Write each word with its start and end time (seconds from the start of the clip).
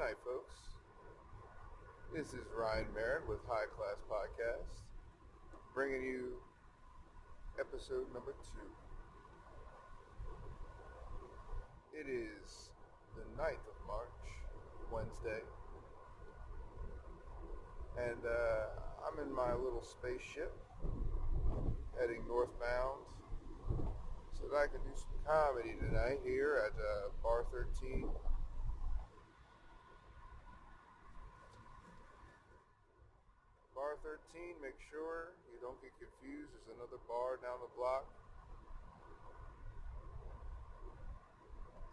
Hi, 0.00 0.16
folks. 0.24 0.56
This 2.14 2.32
is 2.32 2.48
Ryan 2.56 2.86
Merritt 2.94 3.28
with 3.28 3.40
High 3.46 3.68
Class 3.76 4.00
Podcast, 4.08 4.80
bringing 5.74 6.02
you 6.02 6.40
episode 7.60 8.06
number 8.14 8.32
two. 8.40 8.64
It 11.92 12.08
is 12.08 12.70
the 13.14 13.20
9th 13.36 13.60
of 13.68 13.76
March, 13.86 14.24
Wednesday, 14.90 15.44
and 17.98 18.24
uh, 18.24 19.04
I'm 19.04 19.20
in 19.28 19.34
my 19.36 19.52
little 19.52 19.84
spaceship 19.84 20.56
heading 22.00 22.22
northbound 22.26 23.04
so 24.32 24.48
that 24.48 24.56
I 24.56 24.66
can 24.66 24.80
do 24.80 24.96
some 24.96 25.20
comedy 25.26 25.76
tonight 25.78 26.20
here 26.24 26.64
at 26.64 26.72
uh, 26.72 27.10
Bar 27.22 27.44
13. 27.52 28.08
Bar 33.80 33.96
13, 34.28 34.60
make 34.60 34.76
sure 34.90 35.32
you 35.52 35.58
don't 35.60 35.80
get 35.80 35.92
confused. 35.96 36.52
There's 36.52 36.76
another 36.76 37.00
bar 37.08 37.40
down 37.40 37.56
the 37.64 37.72
block. 37.76 38.04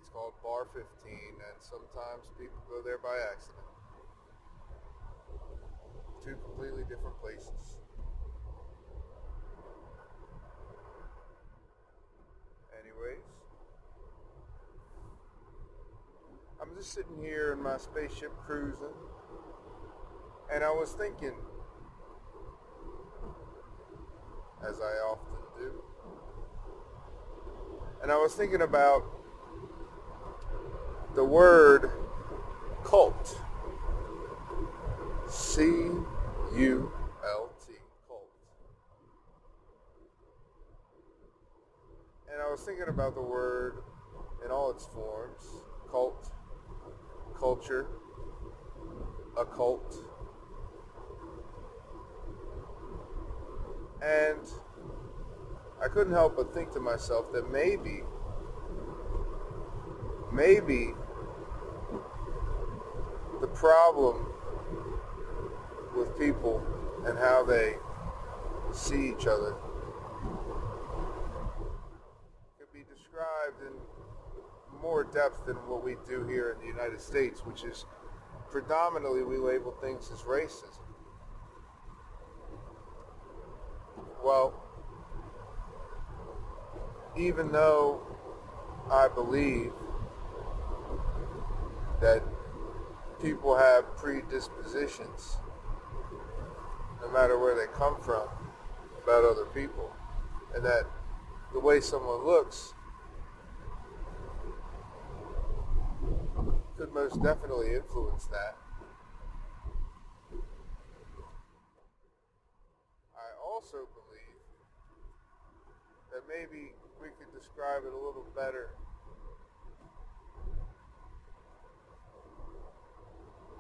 It's 0.02 0.09
called 0.11 0.33
Bar 0.44 0.67
15, 0.73 0.83
and 1.08 1.58
sometimes 1.59 2.28
people 2.39 2.59
go 2.67 2.81
there 2.83 2.98
by 2.98 3.16
accident. 3.31 3.64
Two 6.25 6.36
completely 6.44 6.83
different 6.89 7.16
places. 7.22 7.80
Anyways, 12.75 13.23
I'm 16.61 16.75
just 16.75 16.94
sitting 16.94 17.17
here 17.22 17.53
in 17.53 17.64
my 17.64 17.78
spaceship 17.78 18.36
cruising, 18.45 18.95
and 20.53 20.64
I 20.64 20.72
was 20.72 20.92
thinking, 20.92 21.36
as 24.78 24.83
I 24.83 24.94
often 25.09 25.38
do, 25.58 25.72
and 28.03 28.11
I 28.11 28.17
was 28.17 28.36
thinking 28.36 28.61
about 28.61 29.03
the 31.16 31.23
word 31.23 31.89
cult. 32.83 33.42
C 35.28 35.64
U 35.64 36.92
L 37.25 37.50
T. 37.66 37.73
Cult. 38.08 38.30
And 42.32 42.42
I 42.42 42.49
was 42.49 42.61
thinking 42.61 42.88
about 42.88 43.15
the 43.15 43.21
word 43.21 43.83
in 44.45 44.52
all 44.52 44.70
its 44.71 44.86
forms 44.86 45.42
cult, 45.89 46.32
culture, 47.38 47.88
occult. 49.38 49.95
And 54.02 54.39
I 55.87 55.89
couldn't 55.89 56.11
help 56.11 56.36
but 56.36 56.53
think 56.53 56.73
to 56.73 56.81
myself 56.81 57.31
that 57.31 57.49
maybe, 57.49 58.03
maybe 60.33 60.93
the 63.39 63.48
problem 63.48 64.27
with 65.95 66.20
people 66.20 66.61
and 67.05 67.17
how 67.17 67.45
they 67.45 67.76
see 68.73 69.08
each 69.08 69.27
other 69.27 69.55
could 72.59 72.73
be 72.73 72.83
described 72.93 73.61
in 73.61 74.81
more 74.81 75.05
depth 75.05 75.45
than 75.45 75.55
what 75.70 75.86
we 75.86 75.95
do 76.05 76.27
here 76.27 76.52
in 76.52 76.59
the 76.59 76.67
United 76.67 76.99
States, 76.99 77.45
which 77.45 77.64
is 77.64 77.86
predominantly 78.52 79.23
we 79.23 79.37
label 79.37 79.71
things 79.80 80.11
as 80.11 80.20
racism. 80.23 80.81
Well, 84.21 84.67
even 87.17 87.52
though 87.52 88.02
I 88.92 89.08
believe 89.08 89.72
that 92.00 92.23
people 93.22 93.58
have 93.58 93.98
predispositions, 93.98 95.38
no 97.02 97.11
matter 97.11 97.38
where 97.39 97.56
they 97.56 97.72
come 97.73 98.00
from, 98.02 98.27
about 99.04 99.23
other 99.23 99.45
people, 99.45 99.92
and 100.56 100.64
that 100.64 100.83
the 101.54 101.60
way 101.60 101.82
someone 101.82 102.26
looks 102.26 102.73
could 106.77 106.94
most 106.94 107.22
definitely 107.23 107.73
influence 107.73 108.26
that. 108.26 108.56
I 113.16 113.30
also 113.44 113.88
believe 113.95 114.38
that 116.11 116.22
maybe 116.27 116.73
we 117.08 117.26
could 117.26 117.34
describe 117.40 117.84
it 117.86 117.94
a 117.94 118.06
little 118.06 118.26
better. 118.36 118.72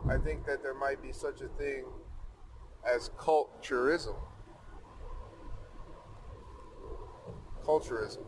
I 0.09 0.17
think 0.17 0.45
that 0.45 0.61
there 0.61 0.73
might 0.73 1.01
be 1.01 1.13
such 1.13 1.41
a 1.41 1.47
thing 1.47 1.85
as 2.85 3.09
culturism. 3.17 4.15
Culturism. 7.65 8.25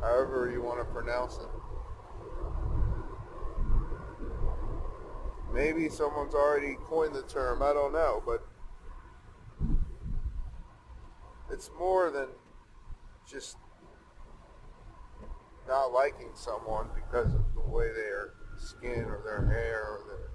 However 0.00 0.50
you 0.52 0.60
want 0.60 0.80
to 0.80 0.84
pronounce 0.84 1.38
it. 1.38 1.48
Maybe 5.54 5.88
someone's 5.88 6.34
already 6.34 6.76
coined 6.84 7.14
the 7.14 7.22
term, 7.22 7.62
I 7.62 7.72
don't 7.72 7.92
know, 7.92 8.22
but 8.24 8.46
it's 11.52 11.70
more 11.78 12.10
than 12.10 12.26
just 13.30 13.56
not 15.68 15.92
liking 15.92 16.30
someone 16.34 16.88
because 16.94 17.32
of 17.34 17.42
the 17.54 17.60
way 17.60 17.88
their 17.92 18.32
skin 18.58 19.04
or 19.04 19.20
their 19.24 19.46
hair 19.46 19.82
or 19.82 20.00
their 20.08 20.30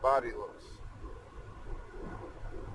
body 0.00 0.32
looks. 0.36 0.64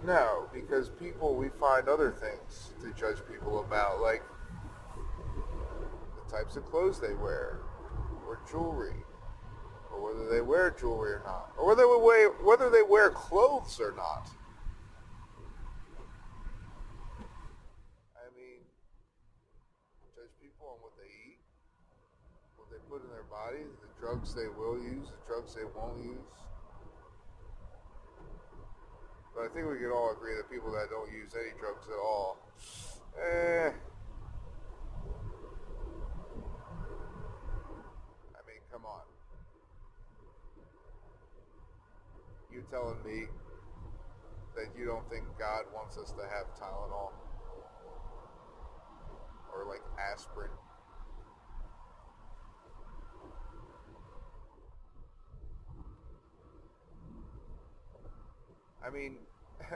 No, 0.05 0.47
because 0.53 0.89
people, 0.89 1.35
we 1.35 1.49
find 1.59 1.87
other 1.89 2.11
things 2.11 2.73
to 2.81 2.91
judge 2.93 3.17
people 3.31 3.59
about, 3.59 3.99
like 4.01 4.23
the 6.15 6.31
types 6.31 6.55
of 6.55 6.65
clothes 6.65 6.99
they 6.99 7.15
wear, 7.15 7.59
or 8.27 8.39
jewelry, 8.49 8.93
or 9.91 10.03
whether 10.03 10.29
they 10.29 10.41
wear 10.41 10.69
jewelry 10.69 11.13
or 11.13 11.23
not, 11.25 11.51
or 11.57 11.67
whether 11.67 11.81
they 11.81 12.05
wear, 12.05 12.29
whether 12.43 12.69
they 12.69 12.83
wear 12.83 13.09
clothes 13.09 13.79
or 13.79 13.93
not. 13.97 14.29
I 18.15 18.29
mean, 18.35 18.61
judge 20.15 20.29
people 20.39 20.67
on 20.67 20.77
what 20.81 20.93
they 20.97 21.09
eat, 21.09 21.39
what 22.55 22.69
they 22.69 22.77
put 22.97 23.05
in 23.05 23.13
their 23.13 23.29
bodies, 23.29 23.69
the 23.81 23.89
drugs 24.01 24.33
they 24.33 24.47
will 24.57 24.81
use, 24.81 25.07
the 25.09 25.21
drugs 25.27 25.53
they 25.53 25.65
won't 25.75 26.03
use. 26.03 26.17
But 29.35 29.45
I 29.45 29.47
think 29.53 29.69
we 29.69 29.77
can 29.77 29.91
all 29.91 30.11
agree 30.17 30.33
that 30.35 30.49
people 30.49 30.71
that 30.71 30.89
don't 30.89 31.11
use 31.11 31.29
any 31.37 31.53
drugs 31.59 31.85
at 31.85 31.99
all, 32.01 32.37
eh. 33.21 33.69
I 38.33 38.41
mean, 38.49 38.61
come 38.71 38.85
on. 38.85 39.05
You 42.51 42.63
telling 42.71 42.97
me 43.05 43.27
that 44.55 44.73
you 44.75 44.85
don't 44.85 45.07
think 45.11 45.25
God 45.37 45.65
wants 45.71 45.97
us 45.99 46.09
to 46.13 46.23
have 46.23 46.49
Tylenol? 46.57 47.13
Or 49.53 49.65
like 49.69 49.83
aspirin? 50.11 50.49
I 58.87 58.89
mean, 58.89 59.17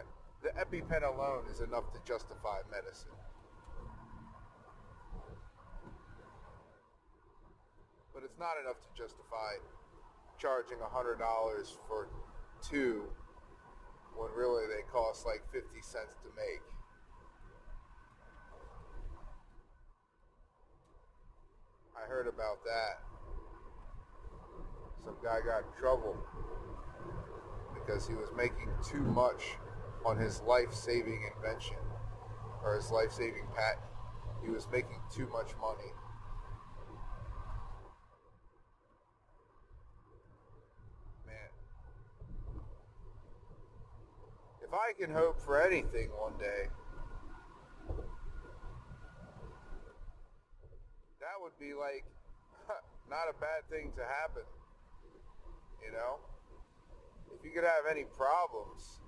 the 0.44 0.50
EpiPen 0.56 1.04
alone 1.04 1.44
is 1.52 1.60
enough 1.60 1.92
to 1.92 2.00
justify 2.08 2.60
medicine. 2.72 3.12
But 8.14 8.24
it's 8.24 8.40
not 8.40 8.56
enough 8.64 8.80
to 8.80 8.88
justify 8.96 9.60
charging 10.40 10.78
$100 10.78 11.20
for 11.88 12.08
two 12.64 13.04
when 14.16 14.30
really 14.36 14.66
they 14.68 14.84
cost 14.92 15.26
like 15.26 15.44
50 15.52 15.68
cents 15.82 16.16
to 16.24 16.30
make. 16.38 16.62
I 21.98 22.08
heard 22.08 22.28
about 22.28 22.64
that. 22.64 23.04
Some 25.04 25.16
guy 25.22 25.40
got 25.46 25.64
in 25.64 25.80
trouble 25.80 26.16
because 27.92 28.08
he 28.08 28.16
was 28.16 28.30
making 28.38 28.70
too 28.84 29.02
much 29.02 29.58
on 30.06 30.18
his 30.18 30.42
life-saving 30.48 31.30
invention 31.36 31.78
or 32.64 32.76
his 32.76 32.90
life-saving 32.92 33.46
patent. 33.56 33.86
He 34.44 34.50
was 34.50 34.68
making 34.72 35.00
too 35.14 35.28
much 35.28 35.52
money. 35.60 35.92
Man. 41.26 41.52
If 44.64 44.74
I 44.74 44.94
can 44.98 45.14
hope 45.14 45.40
for 45.40 45.62
anything 45.62 46.10
one 46.18 46.34
day, 46.40 46.70
that 51.20 51.38
would 51.42 51.58
be 51.60 51.74
like 51.74 52.06
not 53.10 53.28
a 53.30 53.34
bad 53.34 53.70
thing 53.70 53.92
to 53.98 54.04
happen, 54.04 54.44
you 55.86 55.92
know? 55.92 56.31
If 57.38 57.46
you 57.46 57.52
could 57.52 57.64
have 57.64 57.86
any 57.90 58.04
problems, 58.18 59.00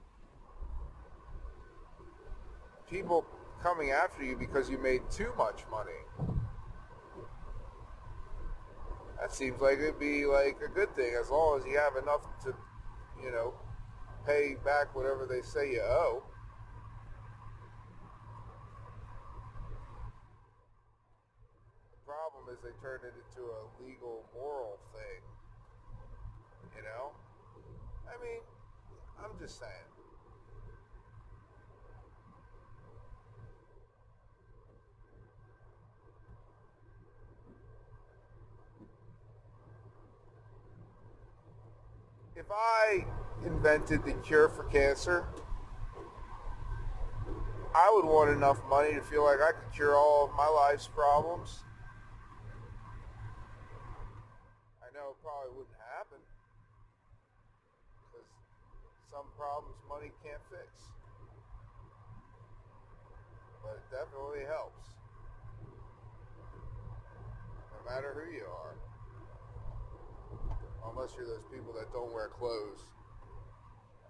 people 2.89 3.25
coming 3.61 3.91
after 3.91 4.23
you 4.23 4.35
because 4.35 4.69
you 4.69 4.77
made 4.77 5.01
too 5.09 5.31
much 5.37 5.63
money. 5.71 5.91
That 9.19 9.33
seems 9.33 9.61
like 9.61 9.79
it'd 9.79 9.99
be 9.99 10.25
like 10.25 10.57
a 10.63 10.67
good 10.67 10.93
thing 10.95 11.15
as 11.19 11.29
long 11.29 11.57
as 11.57 11.65
you 11.65 11.77
have 11.77 11.95
enough 11.95 12.21
to, 12.43 12.53
you 13.23 13.31
know, 13.31 13.53
pay 14.27 14.55
back 14.65 14.93
whatever 14.93 15.25
they 15.25 15.41
say 15.41 15.71
you 15.71 15.81
owe. 15.81 16.23
The 21.91 22.11
problem 22.11 22.53
is 22.53 22.59
they 22.61 22.75
turned 22.81 23.03
it 23.05 23.13
into 23.15 23.47
a 23.47 23.63
legal, 23.81 24.25
moral 24.35 24.77
thing. 24.91 25.23
You 26.75 26.83
know? 26.83 27.11
I 28.07 28.23
mean, 28.23 28.41
I'm 29.23 29.38
just 29.39 29.59
saying. 29.59 29.71
If 42.35 42.51
I 42.51 43.05
invented 43.45 44.03
the 44.03 44.13
cure 44.13 44.49
for 44.49 44.63
cancer, 44.65 45.25
I 47.75 47.91
would 47.95 48.06
want 48.06 48.29
enough 48.29 48.59
money 48.69 48.94
to 48.94 49.01
feel 49.01 49.23
like 49.23 49.39
I 49.41 49.51
could 49.51 49.73
cure 49.73 49.95
all 49.95 50.25
of 50.25 50.35
my 50.35 50.47
life's 50.47 50.88
problems. 50.88 51.63
I 54.81 54.94
know 54.94 55.09
it 55.11 55.17
probably 55.23 55.57
wouldn't 55.57 55.77
happen 55.97 56.19
because 58.11 58.27
some 59.13 59.30
problems 59.38 59.77
money 59.86 60.10
can't 60.25 60.42
fix. 60.50 60.89
But 63.62 63.77
it 63.77 63.86
definitely 63.94 64.42
helps. 64.50 64.89
No 67.69 67.80
matter 67.86 68.18
who 68.18 68.25
you 68.33 68.50
are. 68.50 68.74
Unless 70.89 71.13
you're 71.15 71.27
those 71.27 71.45
people 71.54 71.74
that 71.77 71.94
don't 71.94 72.12
wear 72.12 72.27
clothes. 72.27 72.81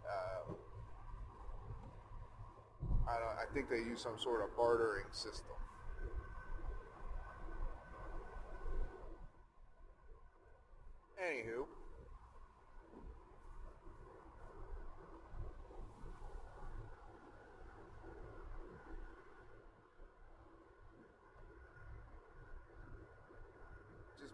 Uh, 0.07 0.53
I, 3.07 3.43
I 3.43 3.45
think 3.53 3.69
they 3.69 3.83
use 3.83 3.99
some 3.99 4.17
sort 4.17 4.41
of 4.41 4.55
bartering 4.55 5.05
system. 5.11 5.59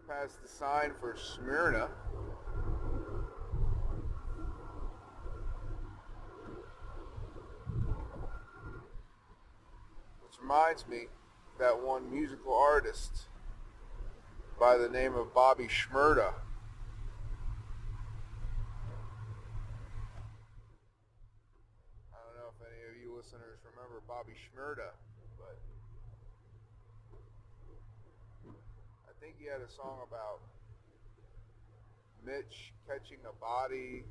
Passed 0.10 0.42
the 0.42 0.48
sign 0.48 0.92
for 1.00 1.16
Smyrna. 1.16 1.88
Which 10.24 10.42
reminds 10.42 10.88
me 10.88 11.10
that 11.60 11.80
one 11.80 12.10
musical 12.12 12.56
artist 12.56 13.28
by 14.60 14.78
the 14.78 14.90
name 14.90 15.14
of 15.14 15.32
Bobby 15.32 15.66
Shmurda. 15.66 16.34
I 22.10 22.18
don't 22.18 22.36
know 22.36 22.50
if 22.50 22.60
any 22.66 22.82
of 22.90 22.98
you 23.00 23.16
listeners 23.16 23.60
remember 23.64 24.02
Bobby 24.08 24.34
Shmurda, 24.34 24.90
but 25.38 25.60
I 29.08 29.09
think 29.20 29.36
he 29.38 29.46
had 29.46 29.62
a 29.62 29.70
song 29.70 30.00
about 30.08 30.40
Mitch 32.26 32.72
catching 32.88 33.20
a 33.28 33.34
body 33.40 34.06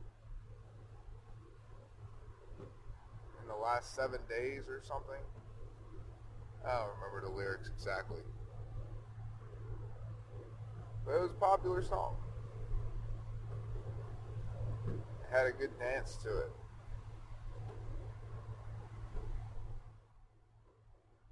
in 2.60 3.48
the 3.48 3.54
last 3.54 3.94
seven 3.94 4.20
days 4.28 4.68
or 4.68 4.82
something. 4.86 5.22
I 6.66 6.78
don't 6.78 6.90
remember 7.00 7.26
the 7.26 7.34
lyrics 7.34 7.70
exactly. 7.74 8.20
But 11.06 11.12
it 11.12 11.20
was 11.22 11.30
a 11.30 11.40
popular 11.40 11.82
song. 11.82 12.16
It 14.88 15.34
had 15.34 15.46
a 15.46 15.52
good 15.52 15.70
dance 15.78 16.16
to 16.24 16.28
it. 16.28 16.52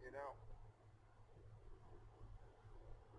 You 0.03 0.12
know, 0.12 0.33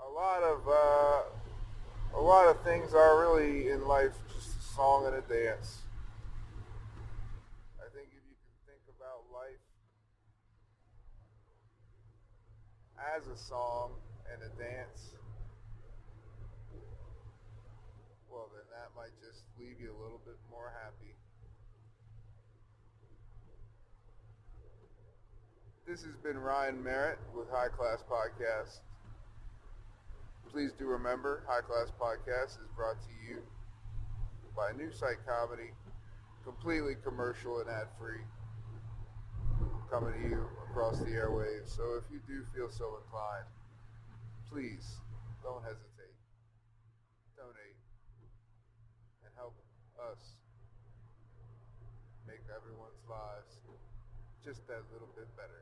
a 0.07 0.11
lot 0.13 0.41
of 0.43 0.67
uh, 0.67 2.17
a 2.17 2.21
lot 2.21 2.47
of 2.47 2.61
things 2.61 2.93
are 2.93 3.19
really 3.19 3.69
in 3.69 3.85
life 3.87 4.13
just 4.33 4.57
a 4.57 4.61
song 4.75 5.05
and 5.05 5.15
a 5.15 5.21
dance. 5.21 5.79
I 7.79 7.89
think 7.93 8.07
if 8.07 8.23
you 8.23 8.35
can 8.39 8.55
think 8.65 8.83
about 8.95 9.27
life 9.33 9.59
as 13.17 13.27
a 13.27 13.37
song 13.37 13.91
and 14.31 14.41
a 14.43 14.51
dance, 14.57 15.11
well 18.29 18.49
then 18.53 18.65
that 18.71 18.95
might 18.95 19.15
just 19.19 19.43
leave 19.59 19.79
you 19.81 19.91
a 19.91 19.99
little 20.01 20.21
bit 20.25 20.37
more 20.49 20.71
happy. 20.83 21.15
This 25.85 26.03
has 26.03 26.15
been 26.23 26.37
Ryan 26.37 26.83
Merritt 26.83 27.19
with 27.33 27.49
High 27.49 27.69
Class 27.69 28.03
Podcast. 28.09 28.79
Please 30.51 30.71
do 30.79 30.85
remember, 30.87 31.43
High 31.45 31.61
Class 31.61 31.91
Podcast 32.01 32.57
is 32.63 32.71
brought 32.75 32.97
to 33.03 33.13
you 33.27 33.37
by 34.55 34.71
New 34.73 34.91
Sight 34.91 35.21
Comedy, 35.27 35.69
completely 36.43 36.95
commercial 37.03 37.59
and 37.59 37.69
ad-free, 37.69 38.25
coming 39.91 40.13
to 40.13 40.29
you 40.29 40.47
across 40.69 40.99
the 40.99 41.13
airwaves. 41.13 41.75
So 41.75 42.01
if 42.01 42.09
you 42.09 42.19
do 42.25 42.43
feel 42.55 42.71
so 42.71 42.97
inclined, 43.03 43.45
please 44.49 44.97
don't 45.43 45.61
hesitate. 45.61 46.15
Donate 47.35 47.77
and 49.23 49.31
help 49.35 49.53
us 50.09 50.41
make 52.25 52.41
everyone's 52.49 53.03
lives 53.07 53.61
just 54.43 54.65
that 54.67 54.81
little 54.91 55.09
bit 55.13 55.27
better. 55.35 55.61